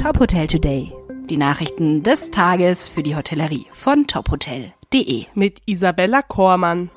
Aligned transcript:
Top 0.00 0.20
Hotel 0.20 0.46
Today. 0.46 0.92
Die 1.28 1.36
Nachrichten 1.36 2.04
des 2.04 2.30
Tages 2.30 2.88
für 2.88 3.02
die 3.02 3.16
Hotellerie 3.16 3.66
von 3.72 4.06
tophotel.de. 4.06 5.26
Mit 5.34 5.60
Isabella 5.66 6.22
Kormann. 6.22 6.90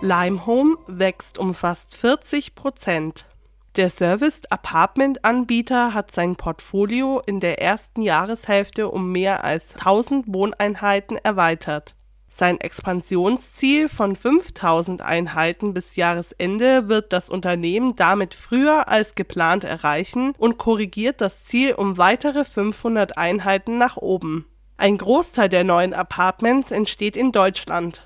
Limehome 0.00 0.76
wächst 0.86 1.38
um 1.38 1.54
fast 1.54 1.96
40 1.96 2.54
Prozent. 2.54 3.26
Der 3.74 3.90
Serviced 3.90 4.52
Apartment 4.52 5.24
Anbieter 5.24 5.92
hat 5.92 6.12
sein 6.12 6.36
Portfolio 6.36 7.20
in 7.26 7.40
der 7.40 7.60
ersten 7.60 8.00
Jahreshälfte 8.00 8.88
um 8.88 9.10
mehr 9.10 9.42
als 9.42 9.74
1000 9.74 10.32
Wohneinheiten 10.32 11.16
erweitert. 11.16 11.96
Sein 12.34 12.58
Expansionsziel 12.58 13.90
von 13.90 14.16
5000 14.16 15.02
Einheiten 15.02 15.74
bis 15.74 15.96
Jahresende 15.96 16.88
wird 16.88 17.12
das 17.12 17.28
Unternehmen 17.28 17.94
damit 17.94 18.34
früher 18.34 18.88
als 18.88 19.14
geplant 19.14 19.64
erreichen 19.64 20.32
und 20.38 20.56
korrigiert 20.56 21.20
das 21.20 21.42
Ziel 21.42 21.74
um 21.74 21.98
weitere 21.98 22.46
500 22.46 23.18
Einheiten 23.18 23.76
nach 23.76 23.98
oben. 23.98 24.46
Ein 24.78 24.96
Großteil 24.96 25.50
der 25.50 25.64
neuen 25.64 25.92
Apartments 25.92 26.70
entsteht 26.70 27.18
in 27.18 27.32
Deutschland 27.32 28.00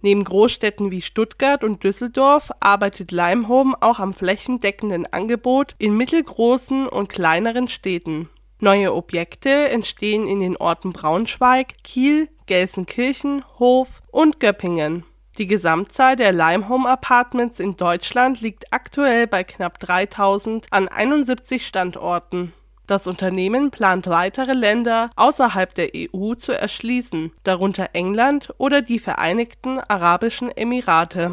Neben 0.00 0.22
Großstädten 0.22 0.92
wie 0.92 1.02
Stuttgart 1.02 1.64
und 1.64 1.82
Düsseldorf 1.82 2.50
arbeitet 2.60 3.10
Limehome 3.10 3.74
auch 3.80 3.98
am 3.98 4.14
flächendeckenden 4.14 5.12
Angebot 5.12 5.74
in 5.78 5.96
mittelgroßen 5.96 6.86
und 6.86 7.08
kleineren 7.08 7.66
Städten. 7.66 8.28
Neue 8.60 8.94
Objekte 8.94 9.70
entstehen 9.70 10.28
in 10.28 10.38
den 10.38 10.56
Orten 10.56 10.92
Braunschweig, 10.92 11.82
Kiel, 11.82 12.28
Gelsenkirchen, 12.52 13.44
Hof 13.58 14.02
und 14.10 14.38
Göppingen. 14.38 15.06
Die 15.38 15.46
Gesamtzahl 15.46 16.16
der 16.16 16.32
Limehome 16.32 16.86
Apartments 16.86 17.58
in 17.60 17.76
Deutschland 17.76 18.42
liegt 18.42 18.70
aktuell 18.74 19.26
bei 19.26 19.42
knapp 19.42 19.78
3000 19.78 20.66
an 20.70 20.86
71 20.86 21.66
Standorten 21.66 22.52
das 22.86 23.06
Unternehmen 23.06 23.70
plant 23.70 24.06
weitere 24.06 24.52
Länder 24.52 25.08
außerhalb 25.16 25.72
der 25.72 25.92
EU 25.96 26.34
zu 26.34 26.52
erschließen, 26.52 27.32
darunter 27.42 27.90
England 27.94 28.52
oder 28.58 28.82
die 28.82 28.98
Vereinigten 28.98 29.78
Arabischen 29.78 30.50
Emirate. 30.54 31.30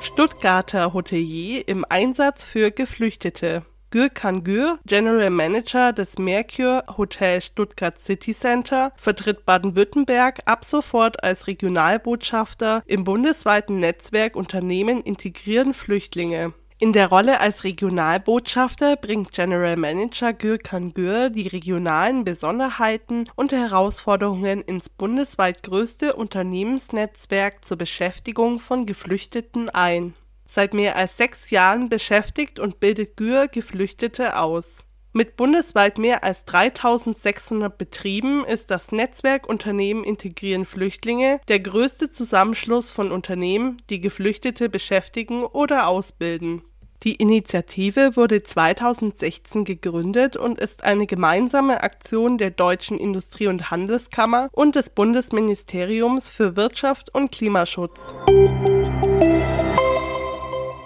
Stuttgarter 0.00 0.92
Hotelier 0.92 1.68
im 1.68 1.84
Einsatz 1.88 2.42
für 2.42 2.72
Geflüchtete. 2.72 3.62
Gürkan 3.92 4.42
Gür, 4.42 4.78
General 4.86 5.28
Manager 5.28 5.92
des 5.92 6.18
Mercure 6.18 6.82
Hotel 6.96 7.42
Stuttgart 7.42 7.98
City 7.98 8.32
Center, 8.32 8.90
vertritt 8.96 9.44
Baden-Württemberg 9.44 10.40
ab 10.46 10.64
sofort 10.64 11.22
als 11.22 11.46
Regionalbotschafter 11.46 12.82
im 12.86 13.04
bundesweiten 13.04 13.80
Netzwerk 13.80 14.34
Unternehmen 14.34 15.02
integrieren 15.02 15.74
Flüchtlinge. 15.74 16.54
In 16.78 16.94
der 16.94 17.08
Rolle 17.08 17.38
als 17.38 17.64
Regionalbotschafter 17.64 18.96
bringt 18.96 19.30
General 19.30 19.76
Manager 19.76 20.32
Gürkan 20.32 20.94
Gür 20.94 21.28
die 21.28 21.48
regionalen 21.48 22.24
Besonderheiten 22.24 23.24
und 23.36 23.52
Herausforderungen 23.52 24.62
ins 24.62 24.88
bundesweit 24.88 25.62
größte 25.62 26.16
Unternehmensnetzwerk 26.16 27.62
zur 27.62 27.76
Beschäftigung 27.76 28.58
von 28.58 28.86
Geflüchteten 28.86 29.68
ein. 29.68 30.14
Seit 30.54 30.74
mehr 30.74 30.96
als 30.96 31.16
sechs 31.16 31.48
Jahren 31.48 31.88
beschäftigt 31.88 32.58
und 32.58 32.78
bildet 32.78 33.16
Gür 33.16 33.48
Geflüchtete 33.48 34.36
aus 34.36 34.84
mit 35.14 35.38
bundesweit 35.38 35.96
mehr 35.96 36.24
als 36.24 36.44
3600 36.44 37.78
Betrieben 37.78 38.44
ist 38.44 38.70
das 38.70 38.92
Netzwerk 38.92 39.48
Unternehmen 39.48 40.04
integrieren 40.04 40.66
Flüchtlinge 40.66 41.40
der 41.48 41.60
größte 41.60 42.10
Zusammenschluss 42.10 42.90
von 42.90 43.12
Unternehmen, 43.12 43.80
die 43.88 44.02
Geflüchtete 44.02 44.68
beschäftigen 44.68 45.42
oder 45.44 45.86
ausbilden 45.86 46.62
die 47.02 47.16
Initiative 47.16 48.14
wurde 48.14 48.44
2016 48.44 49.64
gegründet 49.64 50.36
und 50.36 50.60
ist 50.60 50.84
eine 50.84 51.08
gemeinsame 51.08 51.82
Aktion 51.82 52.38
der 52.38 52.52
Deutschen 52.52 52.96
Industrie- 52.96 53.48
und 53.48 53.72
Handelskammer 53.72 54.48
und 54.52 54.76
des 54.76 54.90
Bundesministeriums 54.90 56.30
für 56.30 56.54
Wirtschaft 56.54 57.12
und 57.12 57.32
Klimaschutz. 57.32 58.14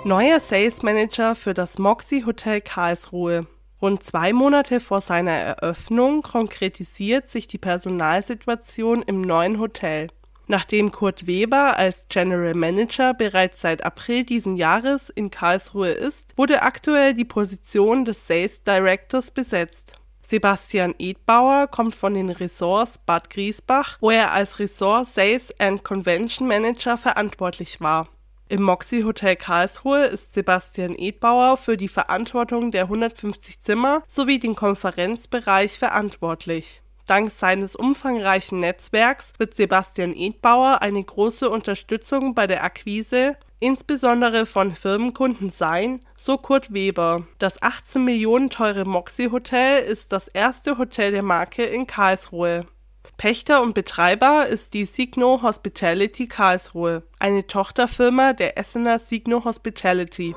Neuer 0.06 0.38
Sales 0.38 0.84
Manager 0.84 1.34
für 1.34 1.52
das 1.52 1.80
Moxie 1.80 2.24
Hotel 2.24 2.60
Karlsruhe. 2.60 3.48
Rund 3.82 4.04
zwei 4.04 4.32
Monate 4.32 4.78
vor 4.78 5.00
seiner 5.00 5.32
Eröffnung 5.32 6.22
konkretisiert 6.22 7.26
sich 7.26 7.48
die 7.48 7.58
Personalsituation 7.58 9.02
im 9.02 9.20
neuen 9.20 9.58
Hotel. 9.58 10.06
Nachdem 10.46 10.92
Kurt 10.92 11.26
Weber 11.26 11.76
als 11.76 12.04
General 12.08 12.54
Manager 12.54 13.14
bereits 13.14 13.60
seit 13.60 13.84
April 13.84 14.22
diesen 14.22 14.54
Jahres 14.54 15.10
in 15.10 15.32
Karlsruhe 15.32 15.90
ist, 15.90 16.34
wurde 16.36 16.62
aktuell 16.62 17.12
die 17.12 17.24
Position 17.24 18.04
des 18.04 18.28
Sales 18.28 18.62
Directors 18.62 19.32
besetzt. 19.32 19.98
Sebastian 20.22 20.94
Edbauer 21.00 21.66
kommt 21.66 21.96
von 21.96 22.14
den 22.14 22.30
Ressorts 22.30 22.98
Bad 22.98 23.28
Griesbach, 23.28 23.98
wo 24.00 24.10
er 24.10 24.30
als 24.30 24.60
Ressort 24.60 25.08
Sales 25.08 25.52
and 25.58 25.82
Convention 25.82 26.46
Manager 26.46 26.96
verantwortlich 26.96 27.80
war. 27.80 28.06
Im 28.48 28.62
Moxie 28.62 29.04
Hotel 29.04 29.34
Karlsruhe 29.36 30.04
ist 30.04 30.32
Sebastian 30.32 30.94
Edbauer 30.96 31.56
für 31.56 31.76
die 31.76 31.88
Verantwortung 31.88 32.70
der 32.70 32.84
150 32.84 33.60
Zimmer 33.60 34.02
sowie 34.06 34.38
den 34.38 34.54
Konferenzbereich 34.54 35.78
verantwortlich 35.78 36.80
Dank 37.06 37.30
seines 37.30 37.76
umfangreichen 37.76 38.60
Netzwerks 38.60 39.32
wird 39.38 39.54
Sebastian 39.54 40.12
Edbauer 40.14 40.82
eine 40.82 41.02
große 41.02 41.48
Unterstützung 41.48 42.34
bei 42.34 42.46
der 42.46 42.64
Akquise 42.64 43.36
insbesondere 43.58 44.44
von 44.44 44.74
Firmenkunden 44.74 45.48
sein, 45.48 46.00
so 46.14 46.36
Kurt 46.36 46.74
Weber. 46.74 47.26
Das 47.38 47.62
18 47.62 48.04
Millionen 48.04 48.50
teure 48.50 48.84
Moxie 48.84 49.30
Hotel 49.30 49.82
ist 49.82 50.12
das 50.12 50.28
erste 50.28 50.76
Hotel 50.78 51.12
der 51.12 51.22
Marke 51.22 51.64
in 51.64 51.86
Karlsruhe. 51.86 52.66
Pächter 53.16 53.62
und 53.62 53.72
Betreiber 53.72 54.46
ist 54.46 54.74
die 54.74 54.84
Signo 54.84 55.40
Hospitality 55.40 56.26
Karlsruhe, 56.26 57.02
eine 57.18 57.46
Tochterfirma 57.46 58.34
der 58.34 58.58
Essener 58.58 58.98
Signo 58.98 59.42
Hospitality. 59.42 60.34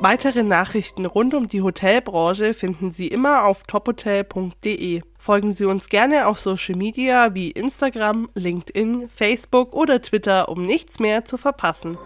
Weitere 0.00 0.42
Nachrichten 0.44 1.04
rund 1.04 1.34
um 1.34 1.46
die 1.46 1.60
Hotelbranche 1.60 2.54
finden 2.54 2.90
Sie 2.90 3.06
immer 3.06 3.44
auf 3.44 3.64
tophotel.de. 3.64 5.02
Folgen 5.18 5.52
Sie 5.52 5.66
uns 5.66 5.90
gerne 5.90 6.26
auf 6.26 6.40
Social 6.40 6.74
Media 6.74 7.34
wie 7.34 7.50
Instagram, 7.50 8.30
LinkedIn, 8.34 9.10
Facebook 9.10 9.74
oder 9.74 10.00
Twitter, 10.00 10.48
um 10.48 10.64
nichts 10.64 11.00
mehr 11.00 11.26
zu 11.26 11.36
verpassen. 11.36 11.98